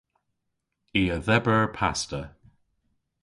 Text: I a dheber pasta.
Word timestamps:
I 0.99 1.13
a 1.15 1.19
dheber 1.25 1.61
pasta. 1.77 2.21